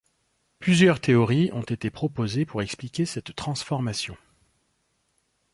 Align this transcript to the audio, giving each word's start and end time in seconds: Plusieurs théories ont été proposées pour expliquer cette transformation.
Plusieurs 0.57 0.99
théories 0.99 1.51
ont 1.53 1.61
été 1.61 1.91
proposées 1.91 2.43
pour 2.47 2.63
expliquer 2.63 3.05
cette 3.05 3.35
transformation. 3.35 4.17